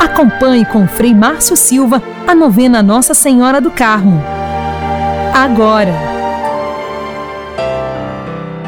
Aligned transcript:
Acompanhe 0.00 0.64
com 0.64 0.88
Frei 0.88 1.14
Márcio 1.14 1.54
Silva 1.54 2.02
a 2.26 2.34
novena 2.34 2.82
Nossa 2.82 3.12
Senhora 3.12 3.60
do 3.60 3.70
Carmo. 3.70 4.24
Agora. 5.34 5.92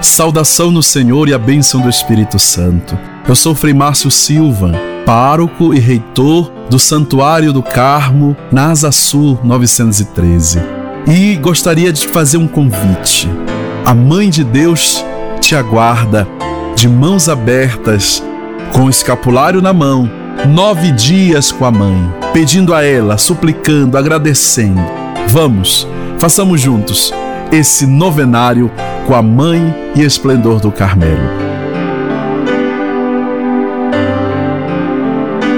Saudação 0.03 0.71
no 0.71 0.83
Senhor 0.83 1.31
e 1.31 1.33
a 1.33 1.39
bênção 1.39 1.81
do 1.81 1.89
Espírito 1.89 2.39
Santo. 2.39 2.99
Eu 3.27 3.35
sou 3.35 3.55
Frei 3.55 3.73
Márcio 3.73 4.11
Silva, 4.11 4.73
pároco 5.07 5.73
e 5.73 5.79
reitor 5.79 6.53
do 6.69 6.79
Santuário 6.79 7.51
do 7.51 7.63
Carmo, 7.63 8.37
na 8.51 8.67
Asa 8.67 8.93
Sul 8.93 9.41
913. 9.43 10.61
E 11.09 11.37
gostaria 11.37 11.91
de 11.95 12.09
fazer 12.09 12.37
um 12.37 12.47
convite. 12.47 13.27
A 13.87 13.95
Mãe 13.95 14.29
de 14.29 14.45
Deus 14.45 15.03
te 15.41 15.57
aguarda 15.57 16.29
de 16.77 16.87
mãos 16.91 17.27
abertas, 17.27 18.23
com 18.75 18.83
o 18.83 18.91
escapulário 18.91 19.63
na 19.63 19.73
mão 19.73 20.22
nove 20.49 20.91
dias 20.93 21.53
com 21.53 21.65
a 21.65 21.71
mãe, 21.71 22.13
pedindo 22.33 22.75
a 22.75 22.83
ela, 22.83 23.17
suplicando, 23.17 23.97
agradecendo. 23.97 24.81
Vamos, 25.29 25.87
façamos 26.19 26.61
juntos 26.61 27.13
esse 27.51 27.87
novenário 27.87 28.71
com 29.07 29.15
a 29.15 29.23
mãe 29.23 29.75
e 29.95 30.03
esplendor 30.03 30.59
do 30.59 30.73
Carmelo. 30.73 31.21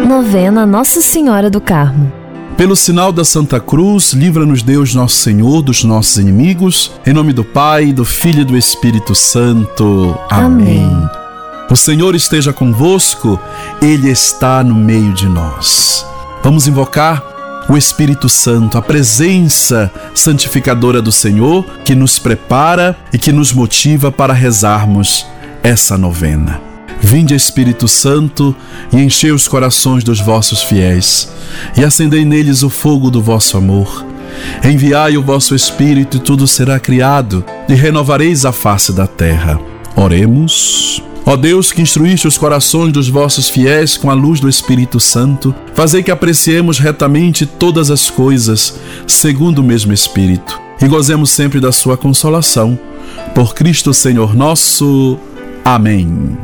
Novena 0.07 0.67
Nossa 0.67 1.01
Senhora 1.01 1.49
do 1.49 1.61
Carmo. 1.61 2.13
Pelo 2.57 2.77
sinal 2.77 3.11
da 3.11 3.25
Santa 3.25 3.59
Cruz, 3.59 4.13
livra-nos 4.13 4.63
Deus 4.63 4.95
Nosso 4.95 5.17
Senhor 5.17 5.61
dos 5.61 5.83
nossos 5.83 6.19
inimigos. 6.19 6.93
Em 7.05 7.13
nome 7.13 7.33
do 7.33 7.43
Pai, 7.43 7.93
do 7.93 8.05
Filho 8.05 8.43
e 8.43 8.45
do 8.45 8.57
Espírito 8.57 9.15
Santo. 9.15 10.17
Amém. 10.31 10.85
Amém. 10.85 11.24
O 11.71 11.77
Senhor 11.77 12.15
esteja 12.15 12.53
convosco, 12.53 13.41
Ele 13.81 14.11
está 14.11 14.63
no 14.63 14.75
meio 14.75 15.13
de 15.13 15.27
nós. 15.27 16.07
Vamos 16.43 16.69
invocar 16.69 17.23
o 17.69 17.77
Espírito 17.77 18.29
Santo, 18.29 18.77
a 18.77 18.83
presença 18.83 19.91
santificadora 20.15 21.01
do 21.01 21.11
Senhor 21.11 21.65
que 21.85 21.95
nos 21.95 22.19
prepara 22.19 22.97
e 23.13 23.19
que 23.19 23.33
nos 23.33 23.53
motiva 23.53 24.13
para 24.13 24.35
rezarmos 24.35 25.27
essa 25.63 25.97
novena. 25.97 26.61
Vinde, 27.01 27.35
Espírito 27.35 27.89
Santo, 27.89 28.55
e 28.93 28.99
enchei 28.99 29.33
os 29.33 29.49
corações 29.49 30.05
dos 30.05 30.21
vossos 30.21 30.63
fiéis, 30.63 31.31
e 31.77 31.85
acendei 31.85 32.25
neles 32.25 32.63
o 32.63 32.71
fogo 32.71 33.11
do 33.11 33.23
vosso 33.23 33.57
amor. 33.57 34.05
Enviai 34.63 35.17
o 35.17 35.23
vosso 35.23 35.55
Espírito, 35.55 36.19
e 36.19 36.21
tudo 36.21 36.47
será 36.47 36.79
criado, 36.79 37.45
e 37.69 37.75
renovareis 37.75 38.45
a 38.45 38.53
face 38.53 38.93
da 38.93 39.07
terra. 39.07 39.59
Oremos. 39.97 41.03
Ó 41.27 41.37
Deus, 41.37 41.73
que 41.73 41.81
instruíste 41.81 42.29
os 42.29 42.37
corações 42.37 42.93
dos 42.93 43.09
vossos 43.09 43.49
fiéis 43.49 43.97
com 43.97 44.11
a 44.11 44.15
luz 44.15 44.41
do 44.41 44.49
Espírito 44.49 45.01
Santo, 45.01 45.55
fazei 45.75 46.03
que 46.03 46.11
apreciemos 46.11 46.79
retamente 46.79 47.47
todas 47.47 47.91
as 47.91 48.11
coisas, 48.11 48.79
segundo 49.07 49.61
o 49.61 49.63
mesmo 49.63 49.93
Espírito, 49.93 50.61
e 50.83 50.87
gozemos 50.87 51.31
sempre 51.31 51.61
da 51.61 51.73
sua 51.73 51.97
consolação. 51.97 52.79
Por 53.35 53.55
Cristo 53.55 53.95
Senhor 53.95 54.35
nosso. 54.35 55.19
Amém. 55.65 56.37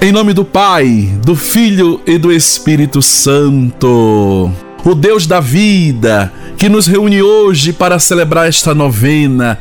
Em 0.00 0.10
nome 0.10 0.32
do 0.32 0.44
Pai, 0.44 1.10
do 1.22 1.36
Filho 1.36 2.00
e 2.06 2.16
do 2.16 2.32
Espírito 2.32 3.02
Santo, 3.02 4.50
o 4.84 4.94
Deus 4.94 5.26
da 5.26 5.40
vida, 5.40 6.32
que 6.56 6.68
nos 6.70 6.86
reúne 6.86 7.22
hoje 7.22 7.74
para 7.74 7.98
celebrar 7.98 8.48
esta 8.48 8.74
novena, 8.74 9.58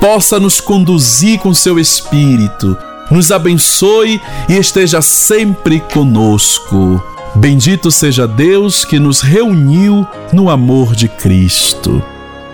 possa 0.00 0.38
nos 0.38 0.60
conduzir 0.60 1.40
com 1.40 1.52
seu 1.52 1.78
Espírito 1.78 2.76
nos 3.10 3.30
abençoe 3.30 4.20
e 4.48 4.56
esteja 4.56 5.00
sempre 5.00 5.80
conosco. 5.80 7.02
Bendito 7.34 7.90
seja 7.90 8.26
Deus 8.26 8.84
que 8.84 8.98
nos 8.98 9.20
reuniu 9.20 10.06
no 10.32 10.48
amor 10.48 10.94
de 10.94 11.08
Cristo. 11.08 12.02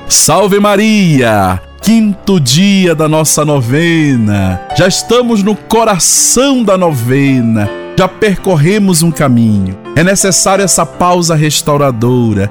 Salve 0.08 0.58
Maria! 0.58 1.60
Quinto 1.80 2.38
dia 2.38 2.94
da 2.94 3.08
nossa 3.08 3.44
novena. 3.44 4.60
Já 4.76 4.86
estamos 4.86 5.42
no 5.42 5.56
coração 5.56 6.62
da 6.62 6.78
novena. 6.78 7.68
Já 7.98 8.06
percorremos 8.06 9.02
um 9.02 9.10
caminho. 9.10 9.76
É 9.96 10.04
necessária 10.04 10.62
essa 10.62 10.86
pausa 10.86 11.34
restauradora. 11.34 12.50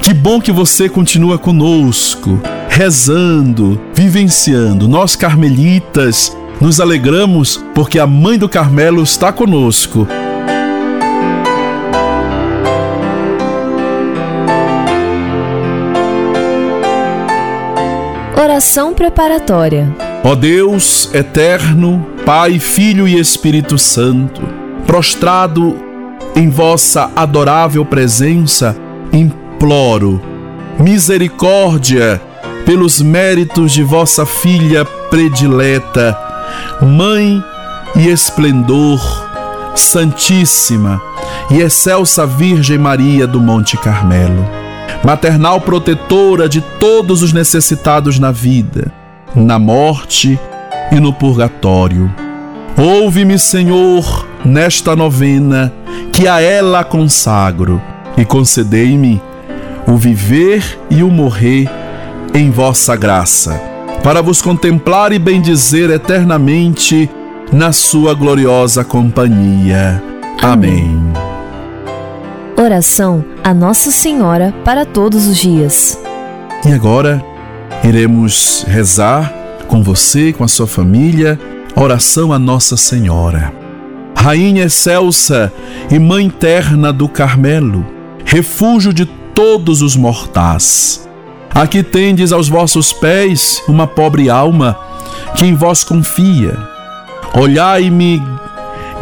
Que 0.00 0.14
bom 0.14 0.40
que 0.40 0.52
você 0.52 0.88
continua 0.88 1.38
conosco, 1.38 2.40
rezando, 2.68 3.80
vivenciando. 3.94 4.86
Nós 4.86 5.16
carmelitas 5.16 6.36
nos 6.62 6.80
alegramos 6.80 7.56
porque 7.74 7.98
a 7.98 8.06
Mãe 8.06 8.38
do 8.38 8.48
Carmelo 8.48 9.02
está 9.02 9.32
conosco. 9.32 10.06
Oração 18.40 18.94
preparatória. 18.94 19.92
Ó 20.22 20.36
Deus 20.36 21.12
eterno, 21.12 22.06
Pai, 22.24 22.60
Filho 22.60 23.08
e 23.08 23.18
Espírito 23.18 23.76
Santo, 23.76 24.40
prostrado 24.86 25.76
em 26.36 26.48
vossa 26.48 27.10
adorável 27.16 27.84
presença, 27.84 28.76
imploro 29.12 30.22
misericórdia 30.78 32.22
pelos 32.64 33.02
méritos 33.02 33.72
de 33.72 33.82
vossa 33.82 34.24
filha 34.24 34.84
predileta 34.84 36.31
Mãe 36.80 37.42
e 37.96 38.08
esplendor, 38.08 39.00
Santíssima 39.74 41.00
e 41.50 41.60
excelsa 41.60 42.26
Virgem 42.26 42.78
Maria 42.78 43.26
do 43.26 43.40
Monte 43.40 43.76
Carmelo, 43.76 44.46
maternal 45.04 45.60
protetora 45.60 46.48
de 46.48 46.60
todos 46.60 47.22
os 47.22 47.32
necessitados 47.32 48.18
na 48.18 48.30
vida, 48.30 48.92
na 49.34 49.58
morte 49.58 50.38
e 50.90 51.00
no 51.00 51.12
purgatório. 51.12 52.12
Ouve-me, 52.76 53.38
Senhor, 53.38 54.26
nesta 54.44 54.96
novena 54.96 55.72
que 56.12 56.26
a 56.28 56.40
ela 56.40 56.84
consagro, 56.84 57.80
e 58.16 58.24
concedei-me 58.24 59.22
o 59.86 59.96
viver 59.96 60.78
e 60.90 61.02
o 61.02 61.10
morrer 61.10 61.68
em 62.34 62.50
vossa 62.50 62.94
graça 62.94 63.71
para 64.02 64.20
vos 64.20 64.42
contemplar 64.42 65.12
e 65.12 65.18
bendizer 65.18 65.88
eternamente 65.90 67.08
na 67.52 67.72
sua 67.72 68.14
gloriosa 68.14 68.84
companhia. 68.84 70.02
Amém. 70.40 70.98
Oração 72.58 73.24
a 73.44 73.54
Nossa 73.54 73.90
Senhora 73.90 74.52
para 74.64 74.84
todos 74.84 75.26
os 75.26 75.36
dias. 75.36 75.98
E 76.66 76.72
agora 76.72 77.24
iremos 77.84 78.64
rezar 78.66 79.32
com 79.68 79.82
você, 79.82 80.32
com 80.32 80.42
a 80.42 80.48
sua 80.48 80.66
família, 80.66 81.38
a 81.74 81.80
oração 81.80 82.32
a 82.32 82.38
Nossa 82.38 82.76
Senhora. 82.76 83.52
Rainha 84.16 84.64
excelsa 84.64 85.52
e 85.90 85.98
Mãe 85.98 86.28
terna 86.28 86.92
do 86.92 87.08
Carmelo, 87.08 87.86
refúgio 88.24 88.92
de 88.92 89.06
todos 89.06 89.80
os 89.80 89.96
mortais 89.96 91.08
Aqui 91.54 91.82
tendes 91.82 92.32
aos 92.32 92.48
vossos 92.48 92.92
pés 92.92 93.62
uma 93.68 93.86
pobre 93.86 94.30
alma 94.30 94.78
que 95.36 95.44
em 95.44 95.54
vós 95.54 95.84
confia. 95.84 96.56
Olhai-me 97.34 98.22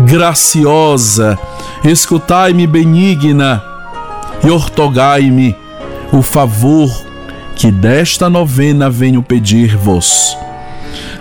graciosa, 0.00 1.38
escutai-me 1.84 2.66
benigna 2.66 3.62
e 4.44 4.50
ortogai-me 4.50 5.56
o 6.12 6.22
favor 6.22 6.90
que 7.54 7.70
desta 7.70 8.28
novena 8.28 8.90
venho 8.90 9.22
pedir-vos. 9.22 10.36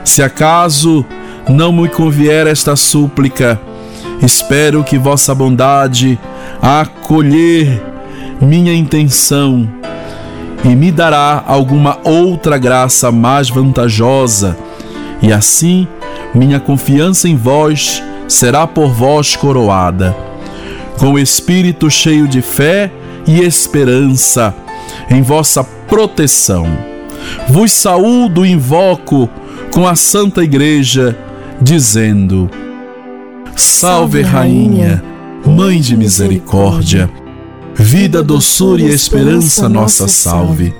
Se 0.04 0.24
acaso 0.24 1.06
não 1.48 1.72
me 1.72 1.88
convier 1.90 2.48
esta 2.48 2.76
súplica, 2.76 3.60
espero 4.22 4.84
que 4.84 4.98
vossa 4.98 5.36
bondade 5.36 6.18
acolher 6.62 7.84
minha 8.42 8.74
intenção 8.74 9.79
e 10.64 10.76
me 10.76 10.92
dará 10.92 11.44
alguma 11.48 11.98
outra 12.04 12.58
graça 12.58 13.12
mais 13.12 13.50
vantajosa, 13.50 14.58
e 15.22 15.32
assim 15.32 15.88
minha 16.34 16.60
confiança 16.60 17.28
em 17.28 17.36
vós 17.36 18.04
será 18.28 18.68
por 18.68 18.90
vós 18.90 19.36
coroada. 19.36 20.16
Com 20.98 21.14
o 21.14 21.20
espírito 21.20 21.90
cheio 21.90 22.28
de 22.28 22.42
fé 22.42 22.92
e 23.26 23.40
esperança 23.42 24.54
em 25.10 25.22
vossa 25.22 25.64
proteção. 25.64 26.68
Vos 27.48 27.72
saúdo 27.72 28.46
e 28.46 28.52
invoco 28.52 29.30
com 29.74 29.88
a 29.88 29.96
Santa 29.96 30.44
Igreja, 30.44 31.18
dizendo: 31.62 32.50
Salve, 33.56 34.22
Rainha, 34.22 35.04
Mãe 35.46 35.80
de 35.80 35.96
misericórdia 35.96 37.10
vida, 37.82 38.22
doçura 38.22 38.82
e 38.82 38.90
esperança 38.94 39.70
nossa 39.70 40.08
salve. 40.08 40.74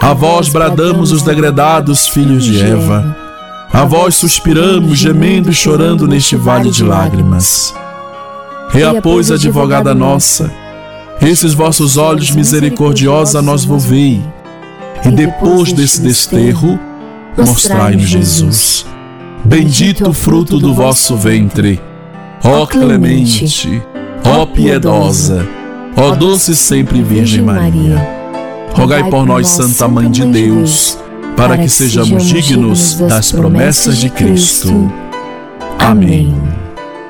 A 0.00 0.14
vós 0.14 0.48
bradamos 0.48 1.12
os 1.12 1.22
degredados 1.22 2.08
filhos 2.08 2.42
de 2.44 2.60
Eva. 2.60 3.16
A 3.72 3.84
vós 3.84 4.14
suspiramos, 4.16 4.98
gemendo 4.98 5.50
e 5.50 5.54
chorando 5.54 6.08
neste 6.08 6.34
vale 6.34 6.70
de 6.70 6.82
lágrimas. 6.82 7.74
E 8.74 8.82
a 8.82 9.00
pois, 9.00 9.30
advogada 9.30 9.94
nossa, 9.94 10.50
Esses 11.20 11.54
vossos 11.54 11.96
olhos 11.96 12.30
misericordiosos 12.30 13.36
a 13.36 13.42
nós 13.42 13.64
volvei, 13.64 14.22
e 15.04 15.10
depois 15.10 15.72
desse 15.72 16.02
desterro, 16.02 16.78
mostrai-nos 17.36 18.08
Jesus. 18.08 18.84
Bendito 19.44 20.08
o 20.08 20.12
fruto 20.12 20.58
do 20.58 20.74
vosso 20.74 21.16
ventre, 21.16 21.80
ó 22.42 22.66
clemente, 22.66 23.82
ó 24.24 24.44
piedosa, 24.44 25.46
ó 25.96 26.14
doce 26.14 26.54
sempre 26.54 27.02
Virgem 27.02 27.42
Maria. 27.42 28.24
Rogai 28.72 29.08
por 29.08 29.24
nós, 29.24 29.46
Santa 29.46 29.86
Mãe 29.86 30.10
de 30.10 30.24
Deus, 30.26 30.98
para 31.36 31.56
que 31.56 31.68
sejamos 31.68 32.24
dignos 32.24 32.94
das 32.94 33.30
promessas 33.30 33.98
de 33.98 34.10
Cristo. 34.10 34.92
Amém. 35.78 36.34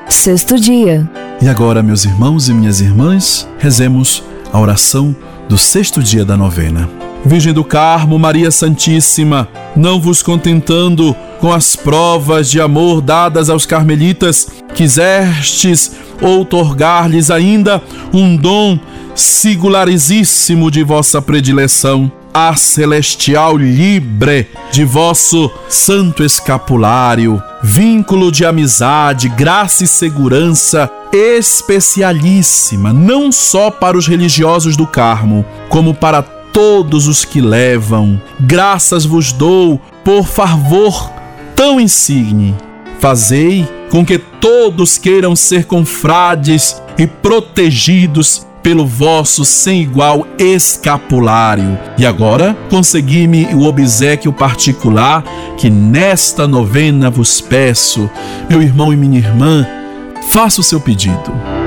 Sexto 0.07 0.59
dia. 0.59 1.09
E 1.41 1.49
agora, 1.49 1.81
meus 1.81 2.05
irmãos 2.05 2.47
e 2.47 2.53
minhas 2.53 2.81
irmãs, 2.81 3.47
rezemos 3.57 4.23
a 4.53 4.59
oração 4.59 5.15
do 5.49 5.57
sexto 5.57 6.01
dia 6.01 6.23
da 6.23 6.37
novena. 6.37 6.89
Virgem 7.25 7.53
do 7.53 7.63
Carmo, 7.63 8.19
Maria 8.19 8.51
Santíssima, 8.51 9.47
não 9.75 9.99
vos 9.99 10.21
contentando 10.21 11.15
com 11.45 11.53
as 11.53 11.75
provas 11.75 12.49
de 12.49 12.59
amor 12.59 13.01
dadas 13.01 13.51
aos 13.51 13.67
carmelitas, 13.67 14.47
quisestes 14.73 15.91
outorgar-lhes 16.19 17.29
ainda 17.29 17.83
um 18.11 18.35
dom 18.35 18.79
singularizíssimo 19.13 20.71
de 20.71 20.81
vossa 20.81 21.21
predileção, 21.21 22.11
a 22.33 22.55
celestial 22.55 23.55
libre 23.55 24.47
de 24.71 24.83
vosso 24.83 25.51
santo 25.69 26.23
escapulário, 26.23 27.39
vínculo 27.61 28.31
de 28.31 28.43
amizade, 28.43 29.29
graça 29.29 29.83
e 29.83 29.87
segurança 29.87 30.89
especialíssima, 31.13 32.91
não 32.91 33.31
só 33.31 33.69
para 33.69 33.95
os 33.95 34.07
religiosos 34.07 34.75
do 34.75 34.87
Carmo, 34.87 35.45
como 35.69 35.93
para 35.93 36.23
todos 36.23 37.07
os 37.07 37.23
que 37.23 37.39
levam. 37.39 38.19
Graças 38.39 39.05
vos 39.05 39.31
dou 39.31 39.79
por 40.03 40.25
favor 40.25 41.14
tão 41.55 41.79
insigne. 41.79 42.55
Fazei 42.99 43.67
com 43.89 44.05
que 44.05 44.17
todos 44.17 44.97
queiram 44.97 45.35
ser 45.35 45.65
confrades 45.65 46.81
e 46.97 47.07
protegidos 47.07 48.45
pelo 48.61 48.85
vosso 48.85 49.45
sem 49.45 49.81
igual 49.81 50.25
escapulário. 50.39 51.77
E 51.97 52.05
agora, 52.05 52.57
consegui-me 52.69 53.45
o 53.53 53.63
obsequio 53.63 54.33
particular 54.33 55.23
que 55.55 55.69
nesta 55.69 56.47
novena 56.47 57.09
vos 57.11 57.39
peço. 57.39 58.09
Meu 58.49 58.61
irmão 58.61 58.91
e 58.91 58.95
minha 58.95 59.19
irmã, 59.19 59.67
faça 60.29 60.61
o 60.61 60.63
seu 60.63 60.81
pedido. 60.81 61.64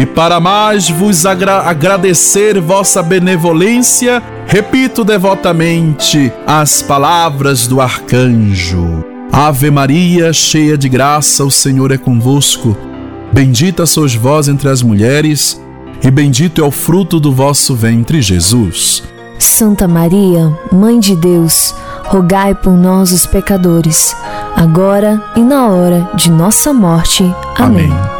E 0.00 0.06
para 0.06 0.40
mais 0.40 0.88
vos 0.88 1.26
agra 1.26 1.58
agradecer 1.58 2.58
vossa 2.58 3.02
benevolência, 3.02 4.22
repito 4.46 5.04
devotamente 5.04 6.32
as 6.46 6.80
palavras 6.80 7.66
do 7.66 7.82
arcanjo. 7.82 9.04
Ave 9.30 9.70
Maria, 9.70 10.32
cheia 10.32 10.78
de 10.78 10.88
graça, 10.88 11.44
o 11.44 11.50
Senhor 11.50 11.92
é 11.92 11.98
convosco. 11.98 12.74
Bendita 13.30 13.84
sois 13.84 14.14
vós 14.14 14.48
entre 14.48 14.70
as 14.70 14.82
mulheres, 14.82 15.60
e 16.02 16.10
bendito 16.10 16.62
é 16.62 16.64
o 16.64 16.70
fruto 16.70 17.20
do 17.20 17.30
vosso 17.30 17.74
ventre, 17.74 18.22
Jesus. 18.22 19.02
Santa 19.38 19.86
Maria, 19.86 20.50
Mãe 20.72 20.98
de 20.98 21.14
Deus, 21.14 21.74
rogai 22.06 22.54
por 22.54 22.72
nós, 22.72 23.12
os 23.12 23.26
pecadores, 23.26 24.16
agora 24.56 25.22
e 25.36 25.40
na 25.40 25.68
hora 25.68 26.08
de 26.14 26.30
nossa 26.30 26.72
morte. 26.72 27.22
Amém. 27.58 27.92
Amém. 27.92 28.19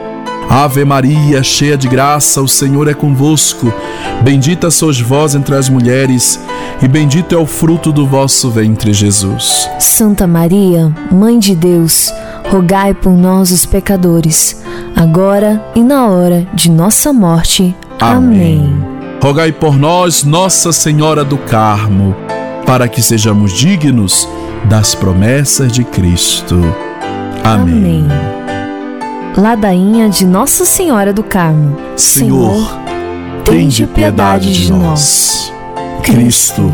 Ave 0.51 0.83
Maria, 0.83 1.41
cheia 1.41 1.77
de 1.77 1.87
graça, 1.87 2.41
o 2.41 2.47
Senhor 2.47 2.89
é 2.89 2.93
convosco. 2.93 3.73
Bendita 4.21 4.69
sois 4.69 4.99
vós 4.99 5.33
entre 5.33 5.55
as 5.55 5.69
mulheres, 5.69 6.37
e 6.81 6.87
bendito 6.89 7.33
é 7.33 7.37
o 7.37 7.45
fruto 7.45 7.91
do 7.91 8.05
vosso 8.05 8.51
ventre, 8.51 8.91
Jesus. 8.91 9.69
Santa 9.79 10.27
Maria, 10.27 10.93
Mãe 11.09 11.39
de 11.39 11.55
Deus, 11.55 12.13
rogai 12.49 12.93
por 12.93 13.13
nós, 13.13 13.49
os 13.51 13.65
pecadores, 13.65 14.61
agora 14.93 15.63
e 15.73 15.81
na 15.81 16.07
hora 16.07 16.45
de 16.53 16.69
nossa 16.69 17.13
morte. 17.13 17.73
Amém. 17.97 18.59
Amém. 18.59 18.85
Rogai 19.23 19.53
por 19.53 19.77
nós, 19.77 20.23
Nossa 20.25 20.73
Senhora 20.73 21.23
do 21.23 21.37
Carmo 21.37 22.13
para 22.71 22.87
que 22.87 23.01
sejamos 23.01 23.51
dignos 23.51 24.25
das 24.63 24.95
promessas 24.95 25.73
de 25.73 25.83
Cristo. 25.83 26.55
Amém. 27.43 28.05
Amém. 28.05 28.40
Ladainha 29.37 30.09
de 30.09 30.25
Nossa 30.25 30.65
Senhora 30.65 31.13
do 31.13 31.23
Carmo. 31.23 31.77
Senhor, 31.95 32.77
tende 33.45 33.87
piedade 33.87 34.51
de 34.51 34.73
nós. 34.73 35.53
Cristo, 36.03 36.73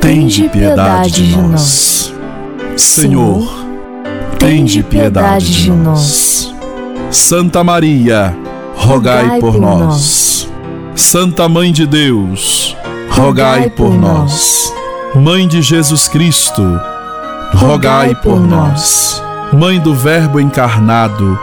tende 0.00 0.48
piedade 0.50 1.28
de 1.28 1.36
nós. 1.36 2.12
Senhor, 2.76 3.50
tende 4.38 4.82
piedade 4.82 5.62
de 5.62 5.70
nós. 5.70 6.54
Santa 7.10 7.64
Maria, 7.64 8.36
rogai 8.76 9.40
por 9.40 9.58
nós. 9.58 10.48
Santa 10.94 11.48
Mãe 11.48 11.72
de 11.72 11.86
Deus, 11.86 12.76
rogai 13.08 13.70
por 13.70 13.94
nós. 13.94 14.72
Mãe 15.14 15.48
de 15.48 15.62
Jesus 15.62 16.06
Cristo, 16.06 16.62
rogai 17.54 18.14
por 18.14 18.38
nós. 18.40 19.22
Mãe 19.52 19.78
do 19.78 19.94
Verbo 19.94 20.40
encarnado, 20.40 21.38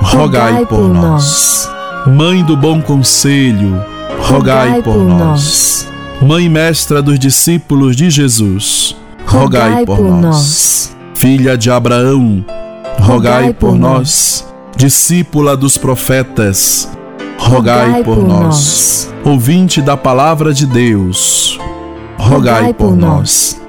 rogai 0.00 0.66
por 0.66 0.88
nós. 0.88 1.70
Mãe 2.06 2.42
do 2.42 2.56
bom 2.56 2.80
conselho, 2.80 3.82
rogai 4.20 4.82
por 4.82 4.96
nós. 4.96 5.88
Mãe 6.20 6.48
mestra 6.48 7.02
dos 7.02 7.18
discípulos 7.18 7.96
de 7.96 8.10
Jesus, 8.10 8.96
rogai 9.26 9.84
por 9.84 10.00
nós. 10.00 10.96
Filha 11.14 11.56
de 11.56 11.70
Abraão, 11.70 12.44
rogai 13.00 13.52
por 13.52 13.76
nós. 13.76 14.46
Discípula 14.76 15.56
dos 15.56 15.76
profetas, 15.76 16.90
rogai 17.38 18.02
por 18.02 18.16
nós. 18.16 19.12
Ouvinte 19.24 19.82
da 19.82 19.96
palavra 19.96 20.54
de 20.54 20.66
Deus, 20.66 21.58
rogai 22.18 22.72
por 22.72 22.96
nós. 22.96 23.60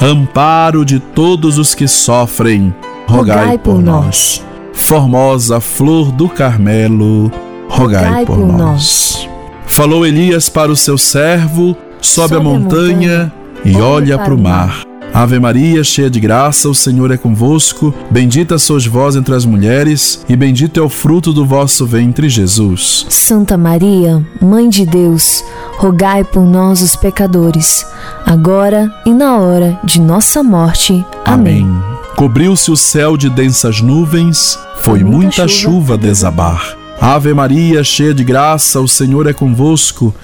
Amparo 0.00 0.84
de 0.84 0.98
todos 0.98 1.58
os 1.58 1.74
que 1.74 1.86
sofrem, 1.88 2.74
rogai 3.06 3.58
por 3.58 3.82
nós. 3.82 4.42
Formosa 4.80 5.60
flor 5.60 6.10
do 6.10 6.28
Carmelo, 6.28 7.30
rogai 7.68 8.26
por 8.26 8.38
nós. 8.38 9.28
Falou 9.66 10.04
Elias 10.04 10.48
para 10.48 10.72
o 10.72 10.76
seu 10.76 10.98
servo, 10.98 11.76
sobe 12.00 12.34
a 12.34 12.40
montanha 12.40 13.32
e 13.64 13.76
olha 13.76 14.18
para 14.18 14.34
o 14.34 14.38
mar. 14.38 14.82
Ave 15.12 15.40
Maria, 15.40 15.82
cheia 15.82 16.08
de 16.08 16.20
graça, 16.20 16.68
o 16.68 16.74
Senhor 16.74 17.10
é 17.10 17.16
convosco. 17.16 17.92
Bendita 18.10 18.58
sois 18.58 18.86
vós 18.86 19.16
entre 19.16 19.34
as 19.34 19.44
mulheres, 19.44 20.24
e 20.28 20.36
bendito 20.36 20.78
é 20.78 20.82
o 20.82 20.88
fruto 20.88 21.32
do 21.32 21.44
vosso 21.44 21.84
ventre, 21.84 22.28
Jesus. 22.28 23.06
Santa 23.08 23.56
Maria, 23.56 24.24
Mãe 24.40 24.68
de 24.68 24.86
Deus, 24.86 25.44
rogai 25.78 26.22
por 26.22 26.42
nós, 26.42 26.80
os 26.80 26.94
pecadores, 26.94 27.84
agora 28.24 28.90
e 29.04 29.12
na 29.12 29.38
hora 29.38 29.78
de 29.84 30.00
nossa 30.00 30.42
morte. 30.42 31.04
Amém. 31.24 31.62
Amém. 31.62 31.89
Cobriu-se 32.20 32.70
o 32.70 32.76
céu 32.76 33.16
de 33.16 33.30
densas 33.30 33.80
nuvens, 33.80 34.58
foi 34.82 35.02
muita, 35.02 35.16
muita 35.16 35.48
chuva, 35.48 35.94
chuva 35.94 35.96
desabar. 35.96 36.76
Ave 37.00 37.32
Maria, 37.32 37.82
cheia 37.82 38.12
de 38.12 38.22
graça, 38.22 38.78
o 38.78 38.86
Senhor 38.86 39.26
é 39.26 39.32
convosco. 39.32 40.14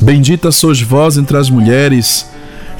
Bendita 0.00 0.50
sois 0.50 0.80
vós 0.80 1.18
entre 1.18 1.36
as 1.36 1.50
mulheres 1.50 2.26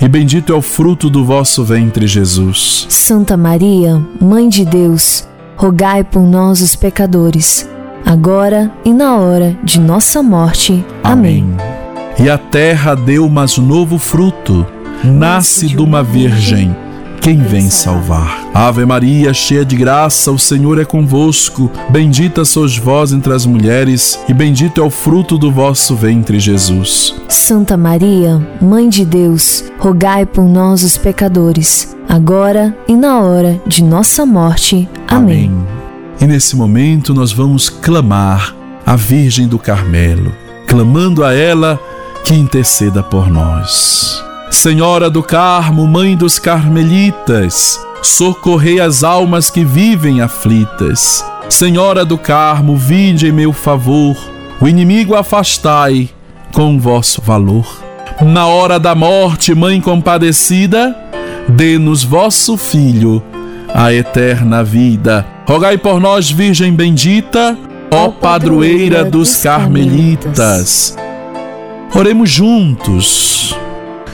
e 0.00 0.09
bendito 0.09 0.55
é 0.55 0.57
o 0.57 0.62
fruto 0.62 1.11
do 1.11 1.23
vosso 1.23 1.62
ventre, 1.62 2.07
Jesus. 2.07 2.87
Santa 2.88 3.37
Maria, 3.37 4.02
Mãe 4.19 4.49
de 4.49 4.64
Deus, 4.64 5.29
rogai 5.55 6.02
por 6.02 6.23
nós, 6.23 6.62
os 6.62 6.75
pecadores, 6.75 7.69
agora 8.07 8.73
e 8.87 8.91
na 8.91 9.19
hora 9.19 9.55
de 9.62 9.79
nossa 9.79 10.23
morte. 10.23 10.83
Amém. 11.05 11.45
Amém. 11.45 11.57
E 12.19 12.31
a 12.31 12.38
terra 12.38 12.95
deu 12.95 13.29
mais 13.29 13.59
novo 13.59 13.99
fruto, 13.99 14.67
nasce 15.05 15.67
de 15.67 15.76
uma 15.76 16.02
virgem 16.02 16.75
quem 17.23 17.38
vem 17.38 17.71
salvar. 17.71 18.50
Ave 18.52 18.85
Maria, 18.85 19.33
cheia 19.33 19.64
de 19.64 19.76
graça, 19.76 20.33
o 20.33 20.38
Senhor 20.38 20.81
é 20.81 20.85
convosco. 20.85 21.71
Bendita 21.88 22.45
sois 22.45 22.76
vós 22.76 23.12
entre 23.12 23.33
as 23.33 23.47
mulheres, 23.47 24.19
e 24.29 24.35
bendito 24.35 24.81
é 24.81 24.85
o 24.85 24.91
fruto 24.91 25.38
do 25.38 25.50
vosso 25.50 25.95
ventre, 25.95 26.41
Jesus. 26.41 27.14
Santa 27.29 27.76
Maria, 27.76 28.45
Mãe 28.61 28.88
de 28.88 29.05
Deus, 29.05 29.64
rogai 29.79 30.26
por 30.26 30.43
nós, 30.43 30.83
os 30.83 30.99
pecadores, 30.99 31.97
agora 32.09 32.76
e 32.88 32.97
na 32.97 33.21
hora 33.21 33.61
de 33.67 33.85
nossa 33.85 34.26
morte. 34.26 34.88
Amém. 35.07 35.47
Amém. 35.47 35.67
E 36.21 36.26
nesse 36.26 36.57
momento 36.57 37.14
nós 37.14 37.33
vamos 37.33 37.71
clamar 37.71 38.55
a 38.85 38.97
Virgem 38.97 39.47
do 39.47 39.61
Carmelo, 39.61 40.33
clamando 40.67 41.25
a 41.25 41.33
ela 41.33 41.79
que 42.25 42.35
interceda 42.35 43.00
por 43.00 43.31
nós. 43.31 44.32
Senhora 44.52 45.09
do 45.09 45.23
Carmo, 45.23 45.88
Mãe 45.88 46.14
dos 46.14 46.38
Carmelitas, 46.38 47.80
socorrei 48.02 48.80
as 48.80 49.02
almas 49.02 49.50
que 49.50 49.64
vivem 49.64 50.21
aflitas. 50.21 51.25
Senhora 51.49 52.04
do 52.04 52.18
Carmo, 52.18 52.76
vinde 52.76 53.26
em 53.26 53.32
meu 53.32 53.52
favor, 53.52 54.14
o 54.61 54.68
inimigo 54.68 55.16
afastai 55.16 56.11
com 56.52 56.78
vosso 56.78 57.21
valor. 57.23 57.66
Na 58.21 58.47
hora 58.47 58.78
da 58.78 58.94
morte, 58.94 59.54
Mãe 59.54 59.80
compadecida, 59.80 60.94
dê-nos 61.49 62.04
vosso 62.04 62.56
Filho 62.59 63.23
a 63.75 63.92
eterna 63.92 64.62
vida. 64.62 65.26
Rogai 65.49 65.78
por 65.78 65.99
nós, 65.99 66.30
Virgem 66.30 66.75
bendita, 66.75 67.56
ó 67.90 68.11
padroeira 68.11 69.02
dos 69.02 69.35
carmelitas. 69.42 70.94
Oremos 71.97 72.30
juntos. 72.30 73.56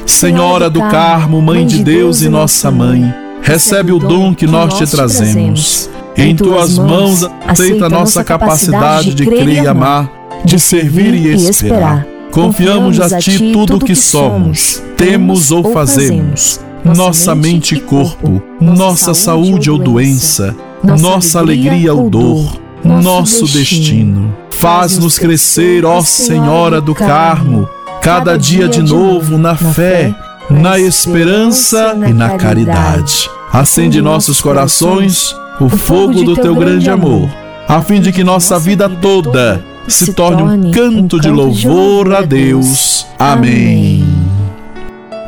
Senhora 0.08 0.70
do 0.70 0.80
Carmo, 0.80 1.40
Mãe 1.42 1.66
de 1.66 1.84
Deus 1.84 2.22
e 2.22 2.28
nossa 2.30 2.70
Mãe, 2.70 3.14
recebe 3.42 3.92
o 3.92 3.98
dom 3.98 4.34
que 4.34 4.46
nós 4.46 4.74
te 4.74 4.86
trazemos. 4.86 5.88
Em 6.16 6.34
tuas 6.34 6.78
mãos 6.78 7.28
aceita 7.46 7.88
nossa 7.88 8.24
capacidade 8.24 9.14
de 9.14 9.24
crer 9.26 9.62
e 9.62 9.66
amar, 9.66 10.10
de 10.44 10.58
servir 10.58 11.14
e 11.14 11.34
esperar. 11.48 12.06
Confiamos 12.32 12.98
a 13.00 13.18
ti 13.18 13.52
tudo 13.52 13.76
o 13.76 13.80
que 13.80 13.94
somos, 13.94 14.82
temos 14.96 15.50
ou 15.50 15.72
fazemos. 15.72 16.58
nossa 16.84 17.34
mente 17.34 17.74
e 17.74 17.80
corpo, 17.80 18.42
nossa 18.60 19.12
saúde 19.12 19.70
ou 19.70 19.78
doença, 19.78 20.56
nossa 20.82 21.38
alegria 21.38 21.92
ou 21.92 22.08
dor, 22.08 22.58
nosso 22.82 23.44
destino. 23.46 24.34
Faz-nos 24.50 25.18
crescer, 25.18 25.84
ó 25.84 26.00
Senhora 26.00 26.80
do 26.80 26.94
Carmo, 26.94 27.68
cada 28.02 28.36
dia 28.36 28.68
de 28.68 28.82
novo 28.82 29.38
na 29.38 29.54
fé, 29.54 30.14
na 30.50 30.78
esperança 30.78 31.96
e 32.06 32.12
na 32.12 32.36
caridade. 32.36 33.30
Acende 33.52 34.00
nossos 34.00 34.40
corações 34.40 35.34
o 35.60 35.68
fogo 35.68 36.22
do 36.22 36.34
teu 36.34 36.54
grande 36.54 36.90
amor, 36.90 37.28
a 37.66 37.80
fim 37.80 38.00
de 38.00 38.12
que 38.12 38.22
nossa 38.22 38.58
vida 38.58 38.88
toda 38.88 39.62
se 39.86 40.12
torne 40.12 40.42
um 40.42 40.70
canto 40.70 41.18
de 41.18 41.30
louvor 41.30 42.14
a 42.14 42.22
Deus. 42.22 43.06
Amém. 43.18 44.06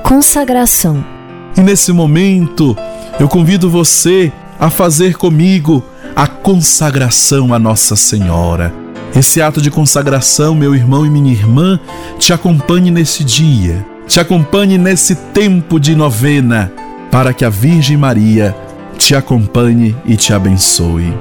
Consagração 0.03 1.03
e 1.57 1.61
nesse 1.62 1.93
momento, 1.93 2.77
eu 3.19 3.29
convido 3.29 3.69
você 3.69 4.33
a 4.59 4.71
fazer 4.71 5.17
comigo 5.17 5.85
a 6.15 6.27
consagração 6.27 7.53
a 7.53 7.59
Nossa 7.59 7.97
Senhora. 7.97 8.73
Esse 9.14 9.43
ato 9.43 9.61
de 9.61 9.71
consagração, 9.71 10.55
meu 10.55 10.75
irmão 10.75 11.05
e 11.05 11.11
minha 11.11 11.33
irmã, 11.33 11.81
te 12.19 12.33
acompanhe 12.33 12.90
nesse 12.90 13.25
dia, 13.25 13.85
te 14.07 14.21
acompanhe 14.21 14.79
nesse 14.79 15.14
tempo 15.14 15.81
de 15.81 15.97
novena, 15.97 16.73
para 17.11 17.33
que 17.33 17.45
a 17.45 17.50
Virgem 17.50 17.97
Maria 17.97 18.57
te 18.97 19.14
acompanhe 19.14 19.97
e 20.07 20.17
te 20.17 20.33
abençoe. 20.33 21.12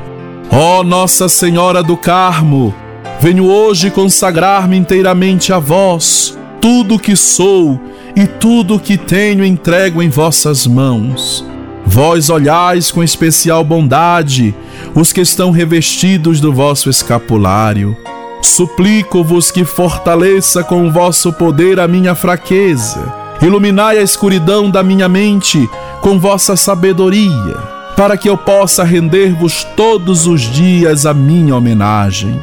Ó 0.51 0.79
oh, 0.79 0.83
Nossa 0.83 1.27
Senhora 1.27 1.81
do 1.81 1.97
Carmo, 1.97 2.73
venho 3.19 3.45
hoje 3.45 3.89
consagrar-me 3.89 4.77
inteiramente 4.77 5.51
a 5.51 5.57
vós, 5.57 6.37
tudo 6.61 6.99
que 6.99 7.15
sou 7.15 7.79
e 8.15 8.27
tudo 8.27 8.75
o 8.75 8.79
que 8.79 8.97
tenho 8.97 9.43
entrego 9.43 10.01
em 10.01 10.09
vossas 10.09 10.67
mãos. 10.67 11.45
Vós 11.91 12.29
olhais 12.29 12.91
com 12.91 13.03
especial 13.03 13.63
bondade 13.63 14.53
os 14.93 15.11
que 15.11 15.21
estão 15.21 15.49
revestidos 15.49 16.39
do 16.39 16.53
vosso 16.53 16.87
escapulário. 16.87 17.97
Suplico-vos 18.43 19.49
que 19.49 19.65
fortaleça 19.65 20.63
com 20.63 20.87
o 20.87 20.91
vosso 20.91 21.33
poder 21.33 21.79
a 21.79 21.87
minha 21.87 22.13
fraqueza. 22.13 23.11
Iluminai 23.41 23.97
a 23.97 24.03
escuridão 24.03 24.69
da 24.69 24.83
minha 24.83 25.09
mente 25.09 25.67
com 25.99 26.19
vossa 26.19 26.55
sabedoria, 26.55 27.57
para 27.97 28.15
que 28.15 28.29
eu 28.29 28.37
possa 28.37 28.83
render-vos 28.83 29.63
todos 29.75 30.27
os 30.27 30.41
dias 30.41 31.07
a 31.07 31.13
minha 31.13 31.55
homenagem 31.55 32.39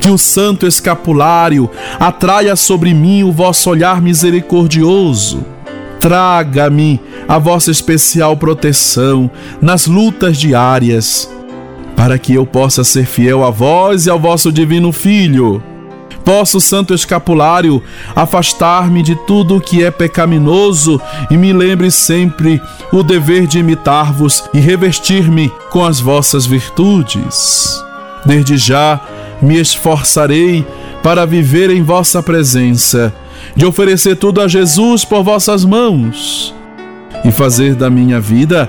que 0.00 0.10
o 0.10 0.18
santo 0.18 0.66
escapulário 0.66 1.70
atraia 2.00 2.56
sobre 2.56 2.92
mim 2.92 3.22
o 3.22 3.30
vosso 3.30 3.70
olhar 3.70 4.02
misericordioso. 4.02 5.46
Traga-me 6.00 7.00
a 7.32 7.38
vossa 7.38 7.70
especial 7.70 8.36
proteção 8.36 9.30
nas 9.58 9.86
lutas 9.86 10.36
diárias, 10.36 11.32
para 11.96 12.18
que 12.18 12.34
eu 12.34 12.44
possa 12.44 12.84
ser 12.84 13.06
fiel 13.06 13.42
a 13.42 13.48
vós 13.48 14.04
e 14.04 14.10
ao 14.10 14.20
vosso 14.20 14.52
divino 14.52 14.92
Filho. 14.92 15.62
Posso, 16.26 16.60
Santo 16.60 16.92
Escapulário, 16.92 17.82
afastar-me 18.14 19.02
de 19.02 19.14
tudo 19.26 19.56
o 19.56 19.60
que 19.62 19.82
é 19.82 19.90
pecaminoso 19.90 21.00
e 21.30 21.36
me 21.38 21.54
lembre 21.54 21.90
sempre 21.90 22.60
o 22.92 23.02
dever 23.02 23.46
de 23.46 23.60
imitar-vos 23.60 24.44
e 24.52 24.60
revestir-me 24.60 25.50
com 25.70 25.82
as 25.82 26.00
vossas 26.00 26.44
virtudes. 26.44 27.82
Desde 28.26 28.58
já, 28.58 29.00
me 29.40 29.58
esforçarei 29.58 30.66
para 31.02 31.24
viver 31.24 31.70
em 31.70 31.82
vossa 31.82 32.22
presença, 32.22 33.10
de 33.56 33.64
oferecer 33.64 34.16
tudo 34.16 34.42
a 34.42 34.46
Jesus 34.46 35.02
por 35.02 35.22
vossas 35.22 35.64
mãos 35.64 36.54
e 37.24 37.30
fazer 37.30 37.74
da 37.74 37.88
minha 37.88 38.20
vida 38.20 38.68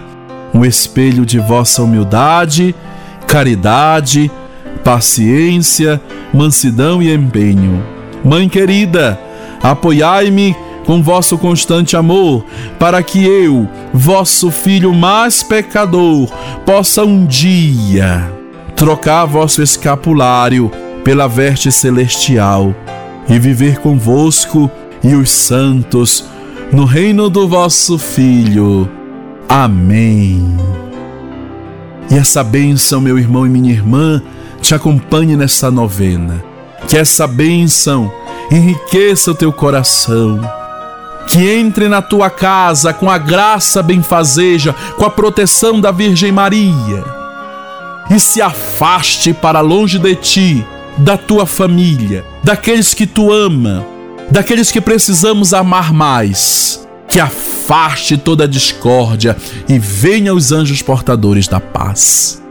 um 0.54 0.64
espelho 0.64 1.26
de 1.26 1.40
vossa 1.40 1.82
humildade, 1.82 2.76
caridade, 3.28 4.32
paciência, 4.84 6.00
mansidão 6.34 7.02
e 7.02 7.14
empenho. 7.14 7.84
Mãe 8.24 8.48
querida, 8.48 9.20
apoiai-me 9.62 10.56
com 10.86 11.02
vosso 11.02 11.38
constante 11.38 11.96
amor, 11.96 12.46
para 12.78 13.02
que 13.02 13.24
eu, 13.24 13.68
vosso 13.94 14.52
filho 14.52 14.94
mais 14.94 15.42
pecador, 15.42 16.30
possa 16.66 17.04
um 17.04 17.26
dia 17.26 18.32
trocar 18.76 19.26
vosso 19.26 19.62
escapulário 19.62 20.70
pela 21.04 21.28
veste 21.28 21.72
celestial 21.72 22.76
e 23.30 23.40
viver 23.40 23.80
convosco 23.80 24.70
e 25.04 25.16
os 25.16 25.32
santos 25.32 26.26
no 26.74 26.86
reino 26.86 27.30
do 27.30 27.48
vosso 27.48 28.00
Filho. 28.00 28.90
Amém. 29.48 30.58
E 32.10 32.16
essa 32.16 32.44
bênção, 32.44 33.00
meu 33.00 33.18
irmão 33.20 33.46
e 33.46 33.50
minha 33.50 33.72
irmã, 33.72 34.22
te 34.60 34.74
acompanhe 34.74 35.38
nessa 35.38 35.70
novena. 35.70 36.44
Que 36.88 36.98
essa 36.98 37.28
bênção 37.28 38.12
enriqueça 38.52 39.32
o 39.32 39.36
teu 39.36 39.54
coração. 39.54 40.42
Que 41.28 41.48
entre 41.48 41.88
na 41.88 42.02
tua 42.02 42.30
casa 42.30 42.92
com 42.92 43.10
a 43.10 43.20
graça 43.20 43.84
benfazeja, 43.84 44.74
com 44.98 45.06
a 45.06 45.10
proteção 45.10 45.80
da 45.80 45.92
Virgem 45.92 46.32
Maria 46.32 47.24
e 48.10 48.20
se 48.20 48.42
afaste 48.42 49.34
para 49.34 49.62
longe 49.62 49.98
de 49.98 50.16
ti, 50.16 50.68
da 50.98 51.18
tua 51.18 51.46
família, 51.46 52.26
daqueles 52.44 52.94
que 52.94 53.08
tu 53.08 53.32
ama, 53.32 53.93
daqueles 54.34 54.72
que 54.72 54.82
precisamos 54.82 55.54
amar 55.54 55.94
mais. 55.94 56.86
Que 57.08 57.20
afaste 57.20 58.18
toda 58.18 58.46
a 58.46 58.48
discórdia 58.48 59.38
e 59.70 59.78
venha 59.78 60.34
os 60.34 60.52
anjos 60.52 60.82
portadores 60.82 61.48
da 61.48 61.60
paz. 61.60 62.42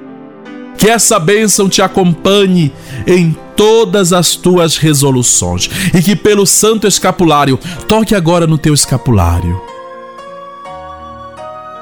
Que 0.78 0.88
essa 0.88 1.18
bênção 1.18 1.68
te 1.68 1.82
acompanhe 1.82 2.72
em 3.04 3.36
todas 3.56 4.12
as 4.12 4.36
tuas 4.36 4.76
resoluções 4.76 5.68
e 5.92 6.00
que 6.00 6.14
pelo 6.14 6.46
santo 6.46 6.86
escapulário 6.86 7.58
toque 7.88 8.14
agora 8.14 8.46
no 8.46 8.56
teu 8.56 8.72
escapulário. 8.72 9.60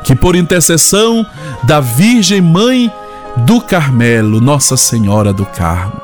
Que 0.02 0.16
por 0.16 0.35
intercessão 0.35 1.25
da 1.64 1.80
Virgem 1.80 2.40
Mãe 2.40 2.90
do 3.45 3.61
Carmelo, 3.61 4.40
Nossa 4.40 4.78
Senhora 4.78 5.33
do 5.35 5.45
Carmo. 5.45 6.00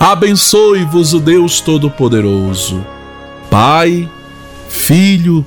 Abençoe-vos 0.00 1.12
o 1.12 1.20
Deus 1.20 1.60
Todo-Poderoso, 1.60 2.84
Pai, 3.56 4.06
Filho 4.68 5.42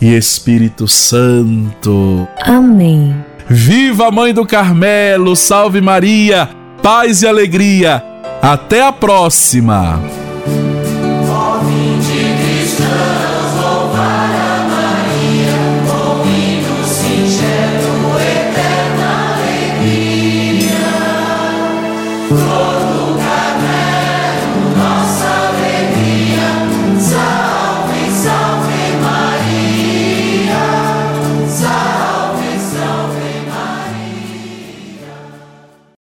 e 0.00 0.16
Espírito 0.16 0.88
Santo. 0.88 2.26
Amém. 2.40 3.14
Viva 3.46 4.08
a 4.08 4.10
Mãe 4.10 4.32
do 4.32 4.46
Carmelo, 4.46 5.36
salve 5.36 5.82
Maria, 5.82 6.48
paz 6.82 7.20
e 7.20 7.26
alegria. 7.26 8.02
Até 8.40 8.82
a 8.82 8.90
próxima! 8.90 10.23